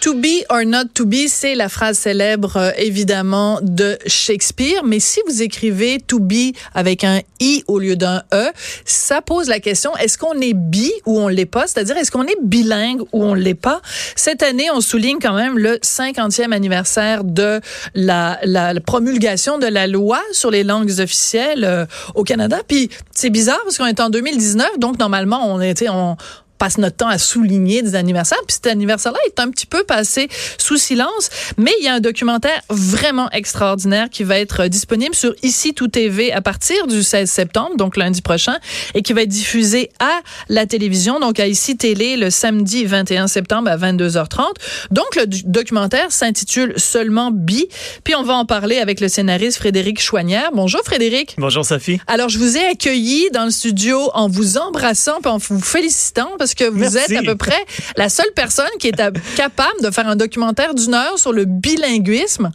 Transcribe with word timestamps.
To 0.00 0.14
be 0.14 0.46
or 0.48 0.64
not 0.64 0.86
to 0.94 1.04
be, 1.04 1.28
c'est 1.28 1.54
la 1.54 1.68
phrase 1.68 1.98
célèbre 1.98 2.56
euh, 2.56 2.70
évidemment 2.78 3.58
de 3.60 3.98
Shakespeare. 4.06 4.82
Mais 4.82 4.98
si 4.98 5.20
vous 5.26 5.42
écrivez 5.42 5.98
to 5.98 6.18
be 6.18 6.54
avec 6.74 7.04
un 7.04 7.20
i 7.38 7.64
au 7.66 7.78
lieu 7.78 7.96
d'un 7.96 8.22
e, 8.32 8.46
ça 8.86 9.20
pose 9.20 9.48
la 9.48 9.60
question 9.60 9.94
est-ce 9.98 10.16
qu'on 10.16 10.40
est 10.40 10.54
bi 10.54 10.90
ou 11.04 11.18
on 11.18 11.28
l'est 11.28 11.44
pas? 11.44 11.66
C'est-à-dire 11.66 11.98
est-ce 11.98 12.10
qu'on 12.10 12.26
est 12.26 12.38
bilingue 12.42 13.02
ou 13.12 13.24
on 13.24 13.34
l'est 13.34 13.52
pas? 13.52 13.82
Cette 14.16 14.42
année, 14.42 14.70
on 14.72 14.80
souligne 14.80 15.18
quand 15.20 15.34
même 15.34 15.58
le 15.58 15.76
50e 15.76 16.52
anniversaire 16.52 17.22
de 17.22 17.60
la, 17.94 18.38
la, 18.42 18.72
promulgation 18.80 19.58
de 19.58 19.66
la 19.66 19.86
loi 19.86 20.22
sur 20.32 20.50
les 20.50 20.64
langues 20.64 20.98
officielles 20.98 21.64
euh, 21.64 21.84
au 22.14 22.24
Canada. 22.24 22.60
Puis 22.66 22.88
c'est 23.10 23.30
bizarre 23.30 23.60
parce 23.64 23.76
qu'on 23.76 23.84
est 23.86 24.00
en 24.00 24.08
2019, 24.08 24.78
donc 24.78 24.98
normalement 24.98 25.52
on 25.52 25.60
était 25.60 25.90
on 25.90 26.16
passe 26.60 26.76
notre 26.78 26.96
temps 26.96 27.08
à 27.08 27.18
souligner 27.18 27.82
des 27.82 27.94
anniversaires. 27.94 28.38
Puis 28.46 28.54
cet 28.54 28.66
anniversaire-là 28.66 29.18
est 29.26 29.40
un 29.40 29.50
petit 29.50 29.66
peu 29.66 29.82
passé 29.82 30.28
sous 30.58 30.76
silence. 30.76 31.30
Mais 31.56 31.72
il 31.80 31.86
y 31.86 31.88
a 31.88 31.94
un 31.94 32.00
documentaire 32.00 32.60
vraiment 32.68 33.30
extraordinaire 33.30 34.10
qui 34.10 34.24
va 34.24 34.38
être 34.38 34.66
disponible 34.66 35.14
sur 35.14 35.34
Ici 35.42 35.72
Tout 35.72 35.88
TV 35.88 36.32
à 36.32 36.42
partir 36.42 36.86
du 36.86 37.02
16 37.02 37.28
septembre, 37.28 37.76
donc 37.76 37.96
lundi 37.96 38.20
prochain, 38.20 38.58
et 38.94 39.02
qui 39.02 39.14
va 39.14 39.22
être 39.22 39.30
diffusé 39.30 39.90
à 40.00 40.20
la 40.50 40.66
télévision, 40.66 41.18
donc 41.18 41.40
à 41.40 41.46
Ici 41.46 41.78
Télé, 41.78 42.16
le 42.16 42.28
samedi 42.28 42.84
21 42.84 43.26
septembre 43.26 43.70
à 43.70 43.78
22h30. 43.78 44.42
Donc 44.90 45.16
le 45.16 45.26
documentaire 45.26 46.12
s'intitule 46.12 46.74
Seulement 46.76 47.30
Bi. 47.30 47.68
Puis 48.04 48.14
on 48.14 48.22
va 48.22 48.34
en 48.34 48.44
parler 48.44 48.76
avec 48.76 49.00
le 49.00 49.08
scénariste 49.08 49.56
Frédéric 49.56 49.98
Chouanière. 49.98 50.50
Bonjour 50.52 50.82
Frédéric. 50.84 51.36
Bonjour 51.38 51.64
Sophie. 51.64 52.00
Alors 52.06 52.28
je 52.28 52.38
vous 52.38 52.58
ai 52.58 52.66
accueilli 52.66 53.30
dans 53.32 53.46
le 53.46 53.50
studio 53.50 54.10
en 54.12 54.28
vous 54.28 54.58
embrassant 54.58 55.20
puis 55.22 55.30
en 55.30 55.38
vous 55.38 55.60
félicitant 55.60 56.28
parce 56.38 56.49
que 56.54 56.64
vous 56.64 56.96
êtes 56.96 57.12
à 57.12 57.22
peu 57.22 57.36
près 57.36 57.64
la 57.96 58.08
seule 58.08 58.30
personne 58.34 58.70
qui 58.78 58.88
est 58.88 59.02
capable 59.36 59.82
de 59.82 59.90
faire 59.90 60.06
un 60.06 60.16
documentaire 60.16 60.74
d'une 60.74 60.94
heure 60.94 61.18
sur 61.18 61.32
le 61.32 61.44
bilinguisme 61.44 62.50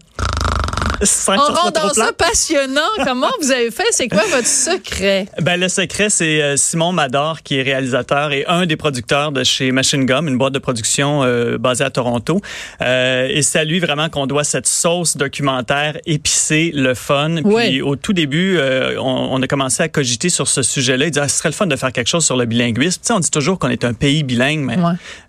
en 1.28 1.54
rendant 1.54 1.94
ça 1.94 2.12
passionnant, 2.14 2.82
comment 3.04 3.30
vous 3.42 3.52
avez 3.52 3.72
fait? 3.72 3.86
C'est 3.92 4.08
quoi 4.08 4.24
votre 4.32 4.48
secret? 4.48 5.28
Ben, 5.42 5.60
le 5.60 5.70
secret, 5.70 6.10
c'est 6.10 6.42
euh, 6.42 6.58
Simon 6.58 6.92
Mador, 6.92 7.42
qui 7.44 7.58
est 7.58 7.62
réalisateur 7.62 8.32
et 8.32 8.46
un 8.48 8.66
des 8.66 8.76
producteurs 8.76 9.32
de 9.32 9.44
chez 9.44 9.72
Machine 9.72 10.06
Gum, 10.06 10.28
une 10.28 10.38
boîte 10.38 10.54
de 10.54 10.60
production 10.60 11.24
euh, 11.24 11.58
basée 11.58 11.84
à 11.84 11.90
Toronto. 11.90 12.42
Euh, 12.82 13.28
et 13.30 13.42
c'est 13.42 13.60
à 13.60 13.64
lui 13.64 13.80
vraiment 13.80 14.10
qu'on 14.10 14.28
doit 14.28 14.44
cette 14.44 14.68
sauce 14.68 15.18
documentaire 15.18 15.98
épicée, 16.06 16.72
le 16.74 16.94
fun. 16.94 17.38
Puis 17.44 17.82
au 17.82 17.96
tout 17.96 18.14
début, 18.14 18.60
on, 19.00 19.42
a 19.42 19.48
commencé 19.48 19.84
à 19.84 19.90
cogiter 19.90 20.30
sur 20.30 20.48
ce 20.48 20.62
sujet-là. 20.62 21.06
Il 21.06 21.12
dit, 21.12 21.20
ah, 21.20 21.28
ce 21.28 21.38
serait 21.38 21.50
le 21.50 21.54
fun 21.54 21.68
de 21.68 21.76
faire 21.76 21.92
quelque 21.92 22.08
chose 22.08 22.26
sur 22.26 22.38
le 22.38 22.46
bilinguisme. 22.46 23.00
Tu 23.02 23.08
sais, 23.08 23.14
on 23.14 23.20
dit 23.20 23.32
toujours 23.32 23.60
qu'on 23.60 23.70
est 23.70 23.84
un 23.84 23.94
pays 23.94 24.24
bilingue, 24.24 24.60
mais 24.60 24.78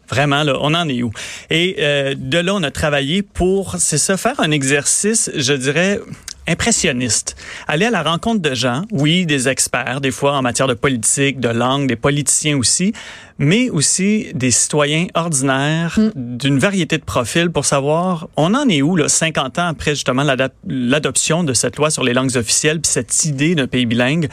Vraiment, 0.09 0.43
là, 0.43 0.57
on 0.61 0.75
en 0.75 0.89
est 0.89 1.03
où? 1.03 1.13
Et 1.51 1.77
euh, 1.81 2.15
de 2.17 2.39
là, 2.39 2.55
on 2.55 2.63
a 2.63 2.71
travaillé 2.71 3.23
pour, 3.23 3.77
c'est 3.79 3.99
ça, 3.99 4.17
faire 4.17 4.39
un 4.41 4.51
exercice, 4.51 5.31
je 5.35 5.53
dirais, 5.53 6.01
impressionniste. 6.49 7.37
Aller 7.67 7.87
à 7.87 7.91
la 7.91 8.03
rencontre 8.03 8.41
de 8.41 8.55
gens, 8.55 8.85
oui, 8.93 9.27
des 9.27 9.49
experts, 9.49 10.01
des 10.01 10.11
fois 10.11 10.37
en 10.37 10.43
matière 10.43 10.69
de 10.69 10.75
politique, 10.75 11.41
de 11.41 11.49
langue, 11.49 11.89
des 11.89 11.97
politiciens 11.97 12.57
aussi, 12.57 12.93
mais 13.39 13.69
aussi 13.71 14.29
des 14.35 14.51
citoyens 14.51 15.07
ordinaires 15.15 15.99
mm. 15.99 16.37
d'une 16.37 16.59
variété 16.59 16.99
de 16.99 17.05
profils 17.05 17.51
pour 17.51 17.65
savoir, 17.65 18.29
on 18.37 18.55
en 18.55 18.69
est 18.69 18.83
où, 18.83 18.97
là, 18.97 19.09
50 19.09 19.59
ans 19.59 19.67
après 19.67 19.93
justement 19.93 20.25
l'adoption 20.67 21.45
de 21.45 21.53
cette 21.53 21.77
loi 21.77 21.91
sur 21.91 22.05
les 22.05 22.15
langues 22.15 22.37
officielles, 22.37 22.81
puis 22.81 22.91
cette 22.91 23.25
idée 23.25 23.55
d'un 23.55 23.67
pays 23.67 23.87
bilingue. 23.87 24.29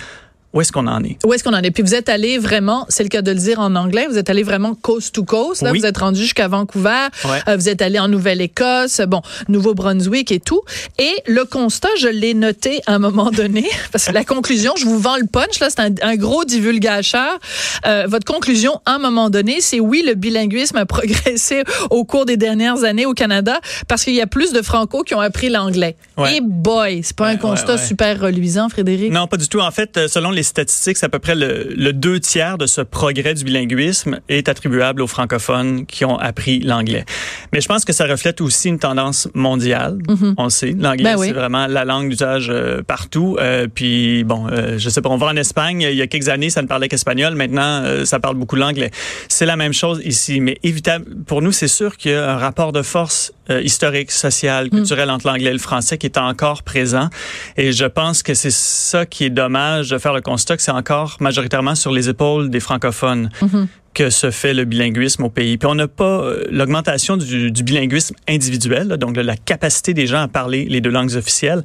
Où 0.53 0.61
est-ce 0.61 0.71
qu'on 0.71 0.85
en 0.85 1.03
est? 1.03 1.17
Où 1.25 1.33
est-ce 1.33 1.43
qu'on 1.43 1.53
en 1.53 1.61
est? 1.61 1.71
Puis 1.71 1.81
vous 1.81 1.95
êtes 1.95 2.09
allé 2.09 2.37
vraiment, 2.37 2.85
c'est 2.87 3.01
le 3.01 3.09
cas 3.09 3.23
de 3.23 3.31
le 3.31 3.37
dire 3.37 3.59
en 3.59 3.75
anglais, 3.75 4.05
vous 4.07 4.19
êtes 4.19 4.29
allé 4.29 4.43
vraiment 4.43 4.75
coast 4.75 5.15
to 5.15 5.23
coast. 5.23 5.63
Là, 5.63 5.71
vous 5.71 5.85
êtes 5.85 5.97
rendu 5.97 6.19
jusqu'à 6.21 6.47
Vancouver. 6.47 7.07
Euh, 7.25 7.55
vous 7.55 7.69
êtes 7.69 7.81
allé 7.81 7.97
en 7.97 8.07
Nouvelle-Écosse, 8.07 9.01
bon, 9.07 9.21
Nouveau-Brunswick 9.47 10.31
et 10.31 10.39
tout. 10.39 10.61
Et 10.99 11.11
le 11.25 11.45
constat, 11.45 11.89
je 11.99 12.07
l'ai 12.07 12.35
noté 12.35 12.81
à 12.85 12.93
un 12.93 12.99
moment 12.99 13.31
donné, 13.31 13.67
parce 13.91 14.05
que 14.05 14.11
la 14.11 14.23
conclusion, 14.23 14.73
je 14.77 14.85
vous 14.85 14.99
vends 14.99 15.17
le 15.17 15.25
punch, 15.25 15.59
là, 15.59 15.69
c'est 15.69 16.03
un, 16.03 16.15
gros 16.15 16.45
divulgateur. 16.45 17.39
Euh, 17.85 18.05
votre 18.07 18.31
conclusion, 18.31 18.79
à 18.85 18.93
un 18.93 18.99
moment 18.99 19.31
donné, 19.31 19.59
c'est 19.59 19.79
oui, 19.79 20.03
le 20.05 20.13
bilinguisme 20.13 20.77
a 20.77 20.85
progressé 20.93 21.63
au 21.89 22.03
cours 22.03 22.25
des 22.25 22.37
dernières 22.37 22.83
années 22.83 23.07
au 23.07 23.13
Canada 23.13 23.59
parce 23.87 24.03
qu'il 24.03 24.13
y 24.13 24.21
a 24.21 24.27
plus 24.27 24.53
de 24.53 24.61
franco 24.61 25.01
qui 25.01 25.15
ont 25.15 25.19
appris 25.19 25.49
l'anglais. 25.49 25.95
Et 26.31 26.41
boy, 26.41 27.01
c'est 27.03 27.15
pas 27.15 27.27
un 27.27 27.37
constat 27.37 27.77
super 27.79 28.19
reluisant, 28.19 28.69
Frédéric? 28.69 29.11
Non, 29.11 29.27
pas 29.27 29.37
du 29.37 29.47
tout. 29.47 29.59
En 29.59 29.71
fait, 29.71 29.97
euh, 29.97 30.07
selon 30.07 30.29
les 30.29 30.42
statistiques, 30.43 30.97
c'est 30.97 31.05
à 31.05 31.09
peu 31.09 31.19
près 31.19 31.35
le, 31.35 31.93
deux 31.93 32.19
tiers 32.19 32.57
de 32.57 32.65
ce 32.65 32.81
progrès 32.81 33.33
du 33.33 33.43
bilinguisme 33.43 34.19
est 34.29 34.49
attribuable 34.49 35.01
aux 35.01 35.07
francophones 35.07 35.85
qui 35.85 36.05
ont 36.05 36.17
appris 36.17 36.59
l'anglais. 36.59 37.05
Mais 37.51 37.61
je 37.61 37.67
pense 37.67 37.85
que 37.85 37.93
ça 37.93 38.05
reflète 38.05 38.41
aussi 38.41 38.69
une 38.69 38.79
tendance 38.79 39.27
mondiale. 39.33 39.99
Mm-hmm. 40.07 40.33
On 40.37 40.43
le 40.45 40.49
sait, 40.49 40.71
l'anglais, 40.77 41.15
ben 41.15 41.17
c'est 41.17 41.31
vraiment 41.31 41.67
la 41.67 41.85
langue 41.85 42.09
d'usage 42.09 42.47
euh, 42.49 42.81
partout. 42.83 43.37
Euh, 43.39 43.67
puis, 43.73 44.23
bon, 44.23 44.47
euh, 44.47 44.77
je 44.77 44.89
sais 44.89 45.01
pas, 45.01 45.09
on 45.09 45.17
va 45.17 45.27
en 45.27 45.35
Espagne, 45.35 45.81
il 45.81 45.95
y 45.95 46.01
a 46.01 46.07
quelques 46.07 46.29
années, 46.29 46.49
ça 46.49 46.61
ne 46.61 46.67
parlait 46.67 46.87
qu'espagnol. 46.87 47.35
Maintenant, 47.35 47.83
ça 48.05 48.19
parle 48.19 48.35
beaucoup 48.35 48.55
l'anglais. 48.55 48.91
C'est 49.27 49.45
la 49.45 49.55
même 49.55 49.73
chose 49.73 50.01
ici. 50.03 50.39
Mais 50.39 50.57
évidemment, 50.63 51.05
pour 51.25 51.41
nous, 51.41 51.51
c'est 51.51 51.67
sûr 51.67 51.97
qu'il 51.97 52.11
y 52.11 52.15
a 52.15 52.33
un 52.33 52.37
rapport 52.37 52.71
de 52.71 52.81
force 52.81 53.33
historique, 53.49 54.11
social, 54.11 54.67
mm. 54.67 54.69
culturel 54.69 55.09
entre 55.09 55.27
l'anglais 55.27 55.49
et 55.49 55.53
le 55.53 55.59
français 55.59 55.97
qui 55.97 56.05
est 56.05 56.17
encore 56.17 56.63
présent. 56.63 57.09
Et 57.57 57.71
je 57.71 57.85
pense 57.85 58.23
que 58.23 58.33
c'est 58.33 58.51
ça 58.51 59.05
qui 59.05 59.25
est 59.25 59.29
dommage 59.29 59.89
de 59.89 59.97
faire 59.97 60.13
le 60.13 60.21
constat 60.33 60.57
que 60.57 60.63
c'est 60.63 60.71
encore 60.71 61.17
majoritairement 61.19 61.75
sur 61.75 61.91
les 61.91 62.09
épaules 62.09 62.49
des 62.49 62.59
francophones. 62.59 63.29
Mhm. 63.41 63.67
que 63.93 64.09
se 64.09 64.31
fait 64.31 64.55
le 64.55 64.65
bilinguisme 64.65 65.21
au 65.21 65.29
pays. 65.29 65.59
Puis 65.59 65.67
on 65.67 65.75
n'a 65.75 65.87
pas 65.87 66.23
euh, 66.23 66.43
l'augmentation 66.49 67.15
du, 67.15 67.51
bilinguisme 67.51 68.15
individuel, 68.27 68.87
donc 68.97 69.13
de 69.13 69.21
la 69.21 69.37
capacité 69.37 69.93
des 69.93 70.07
gens 70.07 70.23
à 70.23 70.27
parler 70.27 70.65
les 70.65 70.81
deux 70.81 70.89
langues 70.89 71.15
officielles. 71.15 71.63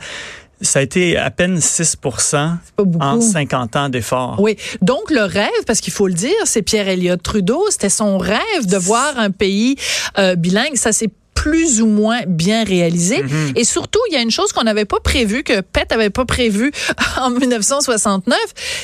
Ça 0.61 0.81
a 0.81 0.83
été 0.83 1.17
à 1.17 1.31
peine 1.31 1.57
6% 1.57 2.59
en 3.01 3.21
50 3.23 3.77
ans 3.77 3.89
d'efforts. 3.89 4.37
Oui. 4.41 4.59
Donc, 4.83 5.11
le 5.11 5.23
rêve, 5.23 5.65
parce 5.67 5.81
qu'il 5.81 5.95
faut 5.95 6.07
le 6.07 6.12
dire, 6.12 6.43
c'est 6.45 6.61
Pierre 6.61 6.89
Elliott 6.89 7.23
Trudeau, 7.23 7.65
c'était 7.71 7.89
son 7.89 8.19
rêve 8.19 8.67
de 8.67 8.77
voir 8.77 9.19
un 9.19 9.31
pays 9.31 9.77
euh, 10.19 10.34
bilingue. 10.34 10.77
Ça 10.77 10.93
s'est 10.93 11.11
plus 11.48 11.81
ou 11.81 11.86
moins 11.86 12.20
bien 12.26 12.64
réalisé. 12.64 13.22
Mhm. 13.22 13.53
Et 13.56 13.64
surtout, 13.64 14.00
il 14.10 14.14
y 14.14 14.16
a 14.16 14.20
une 14.20 14.31
chose 14.31 14.53
qu'on 14.53 14.64
n'avait 14.64 14.84
pas 14.84 15.00
prévue, 15.00 15.42
que 15.42 15.60
Pet 15.60 15.91
avait 15.92 16.10
pas 16.10 16.25
prévu 16.25 16.72
en 17.20 17.31
1969, 17.31 18.36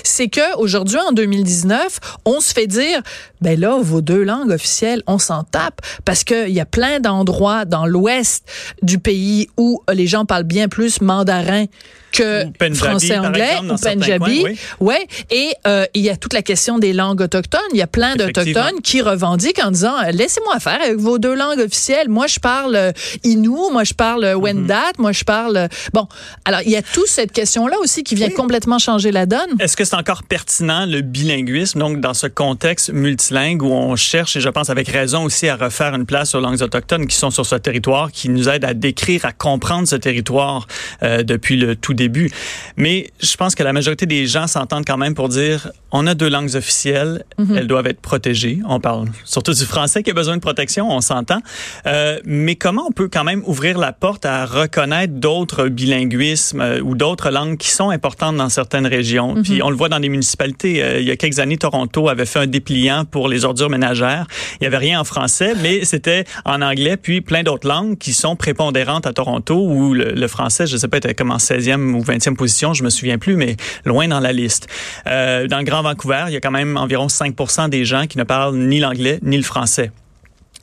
c'est 0.02 0.28
que 0.28 0.56
aujourd'hui, 0.56 0.98
en 0.98 1.12
2019, 1.12 2.00
on 2.24 2.40
se 2.40 2.52
fait 2.52 2.66
dire, 2.66 3.02
ben 3.44 3.60
là, 3.60 3.78
vos 3.80 4.00
deux 4.00 4.22
langues 4.22 4.50
officielles, 4.50 5.02
on 5.06 5.18
s'en 5.18 5.44
tape 5.44 5.82
parce 6.06 6.24
qu'il 6.24 6.50
y 6.50 6.60
a 6.60 6.64
plein 6.64 6.98
d'endroits 6.98 7.66
dans 7.66 7.86
l'ouest 7.86 8.44
du 8.82 8.98
pays 8.98 9.48
où 9.58 9.82
les 9.92 10.06
gens 10.06 10.24
parlent 10.24 10.44
bien 10.44 10.68
plus 10.68 11.02
mandarin 11.02 11.66
que 12.14 12.44
français-anglais 12.74 13.56
ou 13.64 13.76
Punjabi. 13.76 14.44
Oui. 14.44 14.58
Ouais. 14.80 15.06
Et 15.30 15.52
euh, 15.66 15.84
il 15.94 16.02
y 16.02 16.10
a 16.10 16.16
toute 16.16 16.32
la 16.32 16.42
question 16.42 16.78
des 16.78 16.92
langues 16.92 17.20
autochtones. 17.20 17.60
Il 17.72 17.78
y 17.78 17.82
a 17.82 17.86
plein 17.86 18.14
d'Autochtones 18.16 18.80
qui 18.82 19.02
revendiquent 19.02 19.60
en 19.64 19.70
disant 19.70 19.94
euh, 19.98 20.10
laissez-moi 20.12 20.58
faire 20.60 20.80
avec 20.80 20.96
vos 20.96 21.18
deux 21.18 21.34
langues 21.34 21.58
officielles. 21.58 22.08
Moi, 22.08 22.26
je 22.26 22.38
parle 22.38 22.76
euh, 22.76 22.92
Innu, 23.24 23.50
moi, 23.72 23.84
je 23.84 23.94
parle. 23.94 24.24
Wendat, 24.36 24.92
moi, 24.98 25.12
je 25.12 25.24
parle. 25.24 25.68
Bon, 25.92 26.06
alors, 26.44 26.60
il 26.64 26.70
y 26.70 26.76
a 26.76 26.82
toute 26.82 27.08
cette 27.08 27.32
question-là 27.32 27.76
aussi 27.80 28.04
qui 28.04 28.14
vient 28.14 28.30
complètement 28.30 28.78
changer 28.78 29.10
la 29.10 29.26
donne. 29.26 29.50
Est-ce 29.58 29.76
que 29.76 29.84
c'est 29.84 29.96
encore 29.96 30.22
pertinent 30.22 30.86
le 30.86 31.00
bilinguisme, 31.00 31.78
donc 31.78 32.00
dans 32.00 32.14
ce 32.14 32.26
contexte 32.26 32.90
multilingue 33.34 33.62
où 33.62 33.72
on 33.72 33.96
cherche, 33.96 34.36
et 34.36 34.40
je 34.40 34.48
pense 34.48 34.70
avec 34.70 34.88
raison 34.88 35.24
aussi, 35.24 35.48
à 35.48 35.56
refaire 35.56 35.94
une 35.94 36.06
place 36.06 36.34
aux 36.34 36.40
langues 36.40 36.62
autochtones 36.62 37.06
qui 37.06 37.16
sont 37.16 37.30
sur 37.30 37.46
ce 37.46 37.56
territoire, 37.56 38.10
qui 38.12 38.28
nous 38.28 38.48
aident 38.48 38.64
à 38.64 38.74
décrire, 38.74 39.24
à 39.24 39.32
comprendre 39.32 39.88
ce 39.88 39.96
territoire 39.96 40.66
depuis 41.02 41.56
le 41.56 41.76
tout 41.76 41.94
début. 41.94 42.30
Mais 42.76 43.10
je 43.20 43.36
pense 43.36 43.54
que 43.54 43.62
la 43.62 43.72
majorité 43.72 44.06
des 44.06 44.26
gens 44.26 44.46
s'entendent 44.46 44.86
quand 44.86 44.96
même 44.96 45.14
pour 45.14 45.28
dire 45.28 45.70
on 45.96 46.08
a 46.08 46.14
deux 46.14 46.28
langues 46.28 46.56
officielles, 46.56 47.24
mhm. 47.38 47.56
elles 47.56 47.66
doivent 47.68 47.86
être 47.86 48.00
protégées. 48.00 48.58
On 48.68 48.80
parle 48.80 49.06
surtout 49.24 49.52
du 49.52 49.64
français 49.64 50.02
qui 50.02 50.10
a 50.10 50.12
besoin 50.14 50.34
de 50.34 50.40
protection, 50.40 50.90
on 50.90 51.00
s'entend. 51.00 51.38
Euh, 51.86 52.18
mais 52.24 52.56
comment 52.56 52.86
on 52.88 52.90
peut 52.90 53.08
quand 53.08 53.22
même 53.22 53.44
ouvrir 53.46 53.78
la 53.78 53.92
porte 53.92 54.26
à 54.26 54.44
reconnaître 54.44 55.14
d'autres 55.14 55.68
bilinguismes 55.68 56.60
euh, 56.60 56.80
ou 56.80 56.96
d'autres 56.96 57.30
langues 57.30 57.58
qui 57.58 57.70
sont 57.70 57.90
importantes 57.90 58.36
dans 58.36 58.48
certaines 58.48 58.88
régions? 58.88 59.36
Mhm. 59.36 59.42
Puis 59.44 59.62
on 59.62 59.70
le 59.70 59.76
voit 59.76 59.88
dans 59.88 59.98
les 59.98 60.08
municipalités. 60.08 60.82
Euh, 60.82 61.00
il 61.00 61.06
y 61.06 61.12
a 61.12 61.16
quelques 61.16 61.38
années, 61.38 61.58
Toronto 61.58 62.08
avait 62.08 62.26
fait 62.26 62.40
un 62.40 62.48
dépliant 62.48 63.04
pour 63.04 63.23
les 63.28 63.44
ordures 63.44 63.70
ménagères. 63.70 64.26
Il 64.60 64.64
y 64.64 64.66
avait 64.66 64.78
rien 64.78 65.00
en 65.00 65.04
français, 65.04 65.54
mais 65.62 65.84
c'était 65.84 66.24
en 66.44 66.62
anglais, 66.62 66.96
puis 66.96 67.20
plein 67.20 67.42
d'autres 67.42 67.68
langues 67.68 67.98
qui 67.98 68.12
sont 68.12 68.36
prépondérantes 68.36 69.06
à 69.06 69.12
Toronto 69.12 69.54
où 69.56 69.94
le, 69.94 70.28
français, 70.28 70.66
je 70.66 70.76
sais 70.76 70.88
pas, 70.88 70.98
était 70.98 71.14
comme 71.14 71.30
en 71.30 71.36
16e 71.36 71.92
ou 71.92 72.02
20e 72.02 72.34
position, 72.34 72.74
je 72.74 72.82
me 72.82 72.90
souviens 72.90 73.18
plus, 73.18 73.36
mais 73.36 73.56
loin 73.84 74.08
dans 74.08 74.20
la 74.20 74.32
liste. 74.32 74.68
Euh, 75.06 75.46
dans 75.46 75.58
le 75.58 75.64
Grand 75.64 75.82
Vancouver, 75.82 76.24
il 76.28 76.32
y 76.32 76.36
a 76.36 76.40
quand 76.40 76.50
même 76.50 76.76
environ 76.76 77.08
5 77.08 77.34
des 77.68 77.84
gens 77.84 78.06
qui 78.06 78.18
ne 78.18 78.24
parlent 78.24 78.56
ni 78.56 78.80
l'anglais 78.80 79.18
ni 79.22 79.36
le 79.36 79.42
français. 79.42 79.90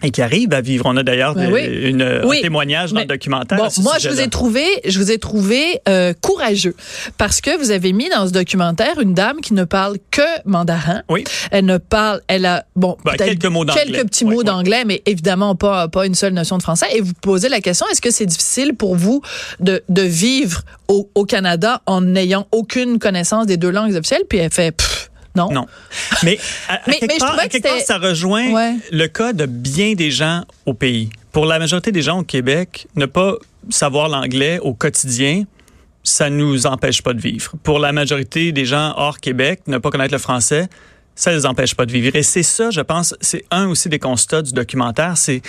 Et 0.03 0.12
qui 0.12 0.21
arrivent 0.21 0.53
à 0.53 0.62
vivre. 0.62 0.86
On 0.88 0.98
a 0.98 1.03
d'ailleurs 1.03 1.36
Ben 1.36 1.51
oui. 1.51 1.62
une, 1.65 2.21
Oui. 2.25 2.39
un 2.39 2.42
témoignage 2.42 2.94
dans 2.94 3.00
le 3.01 3.06
documentaire. 3.06 3.57
Bon, 3.57 3.68
moi, 3.81 3.94
je 4.00 4.09
vous 4.09 4.19
ai 4.19 4.27
trouvé, 4.27 4.63
je 4.86 4.98
vous 5.00 5.12
ai 5.12 5.18
trouvé 5.19 5.80
euh, 5.88 6.13
courageux 6.21 6.75
parce 7.18 7.42
que 7.42 7.57
vous 7.57 7.71
avez 7.71 7.94
mis 7.94 8.09
dans 8.09 8.27
ce 8.27 8.31
documentaire 8.31 9.00
une 9.00 9.13
dame 9.13 9.42
qui 9.42 9.53
ne 9.53 9.63
parle 9.63 9.98
que 10.12 10.21
mandarin. 10.45 11.03
Oui. 11.09 11.24
Elle 11.51 11.65
ne 11.65 11.77
parle, 11.77 12.21
elle 12.27 12.45
a 12.45 12.65
bon 12.75 12.98
Ben, 13.06 13.13
quelques 13.18 13.45
mots 13.45 13.65
d'anglais. 13.65 13.83
quelques 13.86 14.06
petits 14.07 14.25
Oui, 14.25 14.36
mots 14.36 14.44
d'anglais, 14.44 14.83
mais 14.86 15.01
évidemment 15.06 15.56
pas 15.56 15.88
pas 15.88 16.06
une 16.06 16.15
seule 16.15 16.33
notion 16.33 16.57
de 16.57 16.63
français. 16.63 16.88
Et 16.95 17.01
vous 17.01 17.13
posez 17.21 17.50
la 17.50 17.62
question 17.62 17.86
est-ce 17.92 18.01
que 18.01 18.12
c'est 18.12 18.25
difficile 18.25 18.74
pour 18.75 18.95
vous 18.95 19.21
de, 19.59 19.83
de 19.89 20.01
vivre 20.01 20.62
au, 20.88 21.09
au 21.15 21.25
Canada 21.25 21.81
en 21.86 22.01
n'ayant 22.01 22.47
aucune 22.51 23.00
connaissance 23.00 23.45
des 23.45 23.57
deux 23.57 23.69
langues 23.71 23.95
officielles? 23.95 24.24
Puis 24.30 24.39
elle 24.39 24.51
fait 24.51 24.71
Pff, 24.71 25.00
non. 25.36 25.51
Non. 25.51 25.66
Mais 26.24 26.38
à, 26.68 26.74
à 26.75 26.80
Mais- 26.88 27.00
quelque, 27.00 27.13
mais 27.13 27.18
part, 27.19 27.38
que 27.50 27.86
ça 27.86 27.98
rejoint 27.98 28.51
Ouais. 28.51 28.75
le 28.92 29.07
cas 29.07 29.33
de 29.33 29.45
bien 29.45 29.94
des 29.94 30.12
gens 30.12 30.44
au 30.66 30.74
pays. 30.74 31.10
Pour 31.31 31.45
la 31.45 31.60
majorité 31.60 31.92
des 31.92 32.01
gens 32.01 32.19
au 32.19 32.24
Québec, 32.24 32.88
ne 32.95 33.06
pas 33.06 33.36
savoir 33.69 34.10
l'anglais 34.10 34.60
au 34.60 34.74
quotidien, 34.74 35.44
ça 36.04 36.30
nous 36.30 36.66
empêche 36.68 37.01
pas 37.01 37.13
de 37.13 37.22
vivre. 37.22 37.54
Pour 37.63 37.80
la 37.80 37.92
majorité 37.94 38.51
des 38.51 38.66
gens 38.66 38.94
hors 38.98 39.19
Québec, 39.19 39.62
ne 39.68 39.78
pas 39.78 39.89
connaître 39.92 40.13
le 40.13 40.19
français, 40.19 40.68
ça 41.16 41.31
les 41.31 41.45
empêche 41.45 41.75
pas 41.75 41.86
de 41.86 41.92
vivre. 41.92 42.16
Et 42.16 42.24
c'est 42.24 42.44
ça, 42.44 42.72
je 42.72 42.81
pense, 42.81 43.13
c'est 43.22 43.45
un 43.51 43.68
aussi 43.69 43.88
des 43.88 44.00
constats 44.00 44.42
du 44.42 44.51
documentaire, 44.54 45.16
c'est 45.18 45.42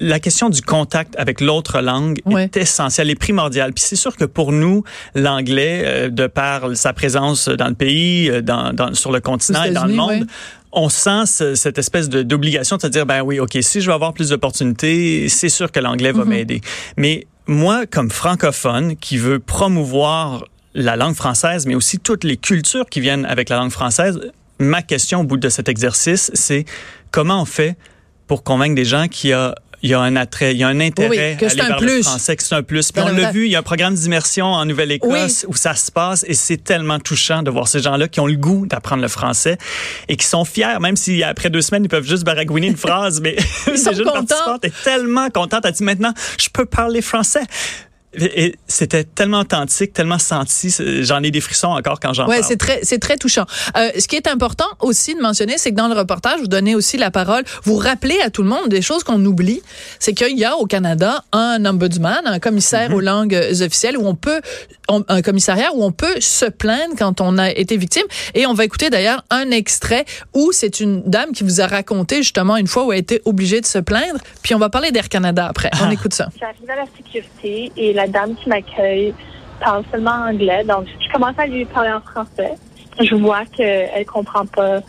la 0.00 0.18
question 0.18 0.48
du 0.50 0.60
contact 0.62 1.14
avec 1.18 1.40
l'autre 1.40 1.80
langue 1.80 2.20
est 2.36 2.56
essentielle 2.56 3.10
et 3.10 3.14
primordiale. 3.14 3.72
Puis 3.72 3.84
c'est 3.86 3.96
sûr 3.96 4.16
que 4.16 4.24
pour 4.24 4.52
nous, 4.52 4.82
l'anglais, 5.14 5.82
euh, 5.84 6.08
de 6.10 6.26
par 6.26 6.76
sa 6.76 6.92
présence 6.92 7.48
dans 7.48 7.68
le 7.68 7.74
pays, 7.74 8.28
euh, 8.30 8.42
dans, 8.42 8.72
dans- 8.72 8.94
sur 8.94 9.12
le 9.12 9.20
continent 9.20 9.62
et 9.64 9.70
dans 9.70 9.84
le 9.86 9.94
monde, 9.94 10.26
on 10.72 10.88
sent 10.88 11.26
ce- 11.26 11.54
cette 11.54 11.78
espèce 11.78 12.08
de 12.08 12.22
d'obligation 12.22 12.76
de 12.76 12.82
se 12.82 12.86
dire 12.88 13.06
ben 13.06 13.22
oui, 13.22 13.38
ok, 13.40 13.56
si 13.62 13.80
je 13.80 13.86
veux 13.86 13.94
avoir 13.94 14.12
plus 14.12 14.30
d'opportunités, 14.30 15.28
c'est 15.28 15.48
sûr 15.48 15.70
que 15.72 15.80
l'anglais 15.80 16.12
va 16.12 16.24
Mhm. 16.24 16.30
m'aider. 16.30 16.60
Mais 16.96 17.26
moi, 17.46 17.86
comme 17.86 18.10
francophone, 18.10 18.96
qui 18.96 19.16
veut 19.16 19.38
promouvoir 19.38 20.44
la 20.74 20.96
langue 20.96 21.14
française, 21.14 21.66
mais 21.66 21.74
aussi 21.74 21.98
toutes 21.98 22.24
les 22.24 22.36
cultures 22.36 22.86
qui 22.90 23.00
viennent 23.00 23.24
avec 23.24 23.48
la 23.48 23.56
langue 23.56 23.70
française, 23.70 24.20
ma 24.58 24.82
question 24.82 25.20
au 25.20 25.24
bout 25.24 25.36
de 25.38 25.48
cet 25.48 25.68
exercice, 25.68 26.30
c'est 26.34 26.64
comment 27.10 27.40
on 27.42 27.44
fait 27.46 27.76
pour 28.26 28.42
convaincre 28.42 28.74
des 28.74 28.84
gens 28.84 29.08
qu'il 29.08 29.30
y 29.30 29.32
a 29.32 29.54
il 29.82 29.90
y 29.90 29.94
a 29.94 30.00
un 30.00 30.16
attrait, 30.16 30.52
il 30.52 30.58
y 30.58 30.64
a 30.64 30.68
un 30.68 30.80
intérêt 30.80 31.36
que 31.38 31.46
à 31.46 31.50
aller 31.50 31.60
un 31.60 31.68
vers 31.68 31.80
le 31.80 31.86
plus. 31.86 32.02
français, 32.02 32.36
que 32.36 32.42
c'est 32.42 32.54
un 32.54 32.62
plus. 32.62 32.92
Puis 32.92 33.02
on 33.02 33.08
l'a 33.08 33.30
vu, 33.30 33.46
il 33.46 33.50
y 33.50 33.56
a 33.56 33.60
un 33.60 33.62
programme 33.62 33.94
d'immersion 33.94 34.46
en 34.46 34.64
Nouvelle-Écosse 34.64 35.46
où 35.48 35.54
ça 35.54 35.74
se 35.74 35.90
passe 35.90 36.24
et 36.28 36.34
c'est 36.34 36.56
tellement 36.62 36.98
touchant 36.98 37.42
de 37.42 37.50
voir 37.50 37.68
ces 37.68 37.80
gens-là 37.80 38.08
qui 38.08 38.20
ont 38.20 38.26
le 38.26 38.36
goût 38.36 38.66
d'apprendre 38.66 39.02
le 39.02 39.08
français 39.08 39.58
et 40.08 40.16
qui 40.16 40.26
sont 40.26 40.44
fiers, 40.44 40.78
même 40.80 40.96
si 40.96 41.22
après 41.22 41.50
deux 41.50 41.62
semaines, 41.62 41.84
ils 41.84 41.88
peuvent 41.88 42.06
juste 42.06 42.24
baragouiner 42.24 42.68
une 42.68 42.76
phrase, 42.76 43.20
mais 43.20 43.36
Ils 43.66 43.78
sont 43.78 43.92
contents. 43.92 44.58
est 44.62 44.82
tellement 44.84 45.30
contente. 45.30 45.64
Elle 45.64 45.72
dit 45.72 45.84
maintenant, 45.84 46.12
je 46.38 46.48
peux 46.52 46.66
parler 46.66 47.02
français. 47.02 47.42
Et 48.14 48.54
c'était 48.66 49.04
tellement 49.04 49.40
authentique, 49.40 49.92
tellement 49.92 50.18
senti. 50.18 50.74
J'en 51.02 51.22
ai 51.22 51.30
des 51.30 51.42
frissons 51.42 51.68
encore 51.68 52.00
quand 52.00 52.14
j'en 52.14 52.26
Ouais, 52.26 52.36
parle. 52.38 52.48
c'est 52.48 52.56
très, 52.56 52.80
c'est 52.82 52.98
très 52.98 53.18
touchant. 53.18 53.44
Euh, 53.76 53.90
ce 53.98 54.08
qui 54.08 54.16
est 54.16 54.26
important 54.28 54.64
aussi 54.80 55.14
de 55.14 55.20
mentionner, 55.20 55.58
c'est 55.58 55.70
que 55.72 55.76
dans 55.76 55.88
le 55.88 55.94
reportage, 55.94 56.40
vous 56.40 56.46
donnez 56.46 56.74
aussi 56.74 56.96
la 56.96 57.10
parole, 57.10 57.42
vous 57.64 57.76
rappelez 57.76 58.18
à 58.24 58.30
tout 58.30 58.42
le 58.42 58.48
monde 58.48 58.68
des 58.68 58.80
choses 58.80 59.04
qu'on 59.04 59.22
oublie. 59.26 59.60
C'est 59.98 60.14
qu'il 60.14 60.38
y 60.38 60.44
a 60.46 60.56
au 60.56 60.64
Canada 60.64 61.22
un 61.32 61.62
ombudsman, 61.66 62.22
un 62.26 62.38
commissaire 62.38 62.94
aux 62.94 63.00
langues 63.00 63.34
officielles 63.60 63.98
où 63.98 64.06
on 64.06 64.14
peut, 64.14 64.40
on- 64.88 65.04
un 65.08 65.20
commissariat 65.20 65.68
où 65.74 65.84
on 65.84 65.92
peut 65.92 66.18
se 66.18 66.46
plaindre 66.46 66.94
quand 66.98 67.20
on 67.20 67.36
a 67.36 67.50
été 67.50 67.76
victime. 67.76 68.04
Et 68.34 68.46
on 68.46 68.54
va 68.54 68.64
écouter 68.64 68.88
d'ailleurs 68.88 69.22
un 69.28 69.50
extrait 69.50 70.06
où 70.32 70.50
c'est 70.52 70.80
une 70.80 71.02
dame 71.02 71.32
qui 71.32 71.44
vous 71.44 71.60
a 71.60 71.66
raconté 71.66 72.16
justement 72.22 72.56
une 72.56 72.68
fois 72.68 72.86
où 72.86 72.92
elle 72.92 72.96
a 72.96 73.00
été 73.00 73.20
obligée 73.26 73.60
de 73.60 73.66
se 73.66 73.78
plaindre. 73.78 74.18
Puis 74.42 74.54
on 74.54 74.58
va 74.58 74.70
parler 74.70 74.92
d'Air 74.92 75.10
Canada 75.10 75.46
après. 75.46 75.70
On 75.82 75.90
écoute 75.90 76.14
ça. 76.14 76.28
J'arrive 76.40 76.70
à 76.70 76.76
la 76.76 76.84
sécurité 76.96 77.70
et 77.76 77.92
la 77.98 78.06
dame 78.06 78.34
qui 78.36 78.48
m'accueille 78.48 79.12
parle 79.60 79.84
seulement 79.90 80.18
anglais. 80.30 80.64
Donc, 80.64 80.86
je 81.00 81.12
commence 81.12 81.38
à 81.38 81.46
lui 81.46 81.64
parler 81.64 81.92
en 81.92 82.00
français. 82.00 82.54
Je 83.00 83.14
vois 83.14 83.44
qu'elle 83.46 84.06
comprend 84.06 84.46
pas 84.46 84.80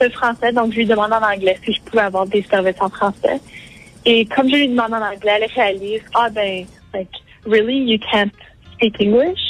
le 0.00 0.10
français, 0.10 0.52
donc 0.52 0.72
je 0.72 0.78
lui 0.78 0.86
demande 0.86 1.12
en 1.12 1.22
anglais 1.22 1.58
si 1.64 1.72
je 1.72 1.80
pouvais 1.82 2.02
avoir 2.02 2.26
des 2.26 2.42
services 2.42 2.80
en 2.80 2.88
français. 2.88 3.40
Et 4.04 4.26
comme 4.26 4.48
je 4.48 4.56
lui 4.56 4.68
demande 4.68 4.92
en 4.92 5.02
anglais, 5.02 5.38
elle 5.40 5.50
réalise, 5.54 6.02
ah 6.14 6.28
ben, 6.30 6.66
like, 6.94 7.08
really, 7.46 7.78
you 7.90 7.98
can't 8.10 8.32
speak 8.74 8.94
English? 9.00 9.40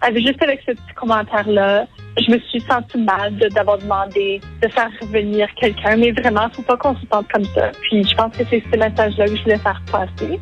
Avec, 0.00 0.26
juste 0.26 0.42
avec 0.42 0.60
ce 0.66 0.72
petit 0.72 0.94
commentaire-là, 0.94 1.86
je 2.18 2.30
me 2.32 2.38
suis 2.50 2.60
sentie 2.62 2.98
mal 2.98 3.36
de- 3.36 3.48
d'avoir 3.48 3.78
demandé 3.78 4.40
de 4.62 4.68
faire 4.68 4.88
revenir 5.00 5.48
quelqu'un, 5.60 5.96
mais 5.96 6.12
vraiment, 6.12 6.48
faut 6.54 6.62
pas 6.62 6.76
qu'on 6.76 6.94
se 6.94 7.02
sente 7.12 7.26
comme 7.32 7.44
ça. 7.54 7.70
Puis 7.82 8.04
je 8.08 8.14
pense 8.14 8.36
que 8.36 8.42
c'est 8.48 8.62
ce 8.72 8.78
message-là 8.78 9.26
que 9.26 9.36
je 9.36 9.42
voulais 9.42 9.58
faire 9.58 9.82
passer. 9.90 10.40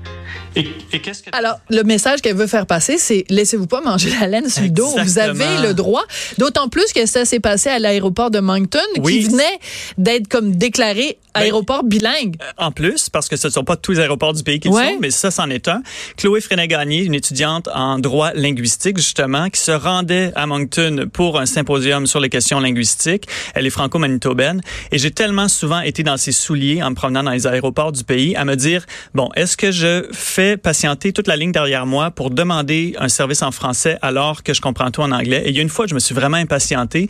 Et, 0.56 0.66
et 0.92 1.00
qu'est-ce 1.00 1.22
que 1.22 1.30
Alors, 1.36 1.56
le 1.70 1.82
message 1.82 2.20
qu'elle 2.22 2.36
veut 2.36 2.46
faire 2.46 2.66
passer, 2.66 2.96
c'est 2.98 3.24
laissez-vous 3.28 3.66
pas 3.66 3.80
manger 3.80 4.10
la 4.20 4.26
laine 4.28 4.48
sur 4.48 4.62
le 4.62 4.68
dos. 4.70 4.86
Vous 5.02 5.18
avez 5.18 5.58
le 5.62 5.72
droit. 5.74 6.04
D'autant 6.38 6.68
plus 6.68 6.92
que 6.92 7.06
ça 7.06 7.24
s'est 7.24 7.40
passé 7.40 7.68
à 7.70 7.78
l'aéroport 7.80 8.30
de 8.30 8.38
Moncton, 8.40 8.78
Oui. 8.98 9.20
qui 9.20 9.28
venait 9.30 9.58
d'être 9.98 10.28
comme 10.28 10.54
déclaré 10.54 11.18
Ben, 11.34 11.40
aéroport 11.42 11.82
bilingue. 11.82 12.36
En 12.56 12.70
plus, 12.70 13.10
parce 13.10 13.28
que 13.28 13.34
ce 13.36 13.48
ne 13.48 13.52
sont 13.52 13.64
pas 13.64 13.76
tous 13.76 13.92
les 13.92 14.00
aéroports 14.00 14.32
du 14.32 14.44
pays 14.44 14.60
qui 14.60 14.68
le 14.68 14.74
Ouais. 14.74 14.92
sont, 14.92 14.98
mais 15.00 15.10
ça, 15.10 15.32
c'en 15.32 15.50
est 15.50 15.66
un. 15.66 15.82
Chloé 16.16 16.40
Frénet-Gagné, 16.40 17.02
une 17.02 17.14
étudiante 17.14 17.68
en 17.74 17.98
droit 17.98 18.32
linguistique, 18.34 18.96
justement, 18.98 19.50
qui 19.50 19.60
se 19.60 19.72
rendait 19.72 20.30
à 20.36 20.46
Moncton 20.46 21.08
pour 21.12 21.40
un 21.40 21.46
symposium 21.64 22.06
sur 22.06 22.20
les 22.20 22.28
questions 22.28 22.60
linguistiques. 22.60 23.26
Elle 23.54 23.66
est 23.66 23.70
franco-manitobaine. 23.70 24.60
Et 24.92 24.98
j'ai 24.98 25.10
tellement 25.10 25.48
souvent 25.48 25.80
été 25.80 26.02
dans 26.02 26.18
ses 26.18 26.32
souliers 26.32 26.82
en 26.82 26.90
me 26.90 26.94
promenant 26.94 27.22
dans 27.22 27.30
les 27.30 27.46
aéroports 27.46 27.92
du 27.92 28.04
pays 28.04 28.36
à 28.36 28.44
me 28.44 28.54
dire, 28.54 28.84
bon, 29.14 29.30
est-ce 29.34 29.56
que 29.56 29.72
je 29.72 30.06
fais 30.12 30.58
patienter 30.58 31.12
toute 31.12 31.26
la 31.26 31.36
ligne 31.36 31.52
derrière 31.52 31.86
moi 31.86 32.10
pour 32.10 32.30
demander 32.30 32.94
un 32.98 33.08
service 33.08 33.42
en 33.42 33.50
français 33.50 33.96
alors 34.02 34.42
que 34.42 34.52
je 34.52 34.60
comprends 34.60 34.90
tout 34.90 35.00
en 35.00 35.10
anglais? 35.10 35.42
Et 35.46 35.50
il 35.50 35.56
y 35.56 35.58
a 35.58 35.62
une 35.62 35.70
fois, 35.70 35.86
je 35.86 35.94
me 35.94 36.00
suis 36.00 36.14
vraiment 36.14 36.36
impatienté. 36.36 37.08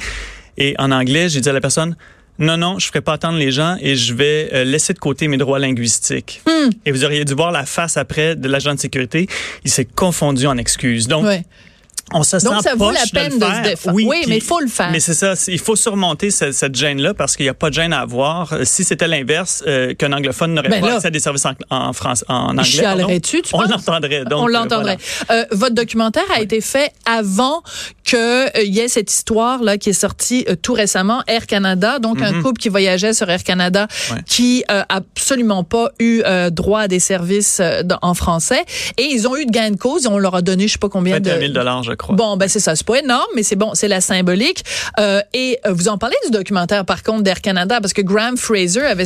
Et 0.56 0.76
en 0.78 0.92
anglais, 0.92 1.28
j'ai 1.28 1.40
dit 1.40 1.48
à 1.48 1.52
la 1.52 1.60
personne, 1.60 1.96
non, 2.38 2.56
non, 2.56 2.78
je 2.78 2.86
ferai 2.86 3.00
pas 3.00 3.14
attendre 3.14 3.38
les 3.38 3.50
gens 3.50 3.76
et 3.80 3.96
je 3.96 4.14
vais 4.14 4.50
euh, 4.52 4.64
laisser 4.64 4.92
de 4.92 4.98
côté 5.00 5.26
mes 5.26 5.36
droits 5.36 5.58
linguistiques. 5.58 6.42
Hmm. 6.46 6.70
Et 6.84 6.92
vous 6.92 7.04
auriez 7.04 7.24
dû 7.24 7.34
voir 7.34 7.50
la 7.50 7.66
face 7.66 7.96
après 7.96 8.36
de 8.36 8.48
l'agent 8.48 8.74
de 8.74 8.80
sécurité. 8.80 9.26
Il 9.64 9.70
s'est 9.70 9.84
confondu 9.84 10.46
en 10.46 10.56
excuses. 10.56 11.08
Donc, 11.08 11.24
Ouais. 11.24 11.44
On 12.12 12.22
se 12.22 12.38
sent 12.38 12.46
Donc, 12.46 12.62
ça 12.62 12.74
vaut 12.74 12.90
la 12.90 13.00
peine 13.12 13.32
le 13.32 13.38
de 13.38 13.44
se 13.44 13.62
défendre. 13.62 13.96
Oui, 13.96 14.04
Oui, 14.06 14.18
puis- 14.22 14.30
mais 14.30 14.36
il 14.36 14.42
faut 14.42 14.60
le 14.60 14.66
faire. 14.68 14.90
Mais 14.90 15.00
c'est 15.00 15.14
ça, 15.14 15.34
il 15.48 15.58
faut 15.58 15.74
surmonter 15.76 16.30
cette, 16.30 16.52
cette 16.54 16.74
gêne-là 16.74 17.14
parce 17.14 17.36
qu'il 17.36 17.46
n'y 17.46 17.50
a 17.50 17.54
pas 17.54 17.70
de 17.70 17.74
gêne 17.74 17.92
à 17.92 18.00
avoir. 18.00 18.52
Euh, 18.52 18.64
Si 18.64 18.84
c'était 18.84 19.08
l'inverse, 19.08 19.62
euh, 19.66 19.94
qu'un 19.94 20.12
anglophone 20.12 20.54
n'aurait 20.54 20.68
Ben 20.68 20.80
pas 20.80 20.94
accès 20.96 21.06
à 21.08 21.10
des 21.10 21.18
services 21.20 21.46
en, 21.46 21.52
en 21.70 21.92
France, 21.92 22.24
en 22.28 22.50
anglais. 22.50 22.64
Chialerais-tu, 22.64 23.42
tu 23.42 23.54
On 23.54 23.62
l'entendrait. 23.62 24.24
On 24.32 24.46
l'entendrait. 24.46 24.98
Euh, 25.30 25.44
votre 25.52 25.74
documentaire 25.74 26.24
a 26.34 26.40
été 26.40 26.60
fait 26.60 26.92
avant 27.06 27.62
que 28.04 28.56
euh, 28.58 28.62
y 28.62 28.80
ait 28.80 28.88
cette 28.88 29.10
histoire 29.12 29.62
là 29.62 29.78
qui 29.78 29.90
est 29.90 29.92
sortie 29.94 30.44
euh, 30.48 30.56
tout 30.56 30.74
récemment, 30.74 31.22
Air 31.26 31.46
Canada, 31.46 31.98
donc 31.98 32.20
un 32.22 32.42
couple 32.42 32.60
qui 32.60 32.68
voyageait 32.68 33.12
sur 33.12 33.28
Air 33.30 33.42
Canada. 33.42 33.86
Ouais. 34.10 34.18
qui 34.26 34.64
euh, 34.70 34.82
absolument 34.88 35.64
pas 35.64 35.90
eu 35.98 36.22
euh, 36.26 36.50
droit 36.50 36.80
à 36.80 36.88
des 36.88 36.98
services 37.00 37.58
euh, 37.60 37.82
en 38.02 38.14
français, 38.14 38.64
et 38.98 39.02
ils 39.04 39.26
ont 39.26 39.36
eu 39.36 39.46
de 39.46 39.50
gain 39.50 39.70
de 39.70 39.76
cause, 39.76 40.04
et 40.04 40.08
on 40.08 40.18
leur 40.18 40.34
a 40.34 40.42
donné 40.42 40.66
je 40.68 40.72
sais 40.72 40.78
pas 40.78 40.88
combien 40.88 41.14
21 41.14 41.34
de 41.34 41.40
000 41.40 41.52
dollars, 41.52 41.82
je 41.82 41.92
crois. 41.92 42.14
Bon, 42.14 42.36
ben 42.36 42.48
c'est 42.48 42.60
ça, 42.60 42.76
c'est 42.76 42.86
pas 42.86 42.98
énorme, 42.98 43.26
mais 43.34 43.42
c'est 43.42 43.56
bon, 43.56 43.70
c'est 43.74 43.88
la 43.88 44.00
symbolique. 44.00 44.64
Euh, 44.98 45.20
et 45.32 45.58
euh, 45.66 45.72
vous 45.72 45.88
en 45.88 45.98
parlez 45.98 46.16
du 46.24 46.30
documentaire 46.30 46.84
par 46.84 47.02
contre 47.02 47.22
d'Air 47.22 47.40
Canada? 47.40 47.80
Parce 47.80 47.92
que 47.92 48.02
Graham 48.02 48.36
Fraser 48.36 48.82
avait 48.84 49.04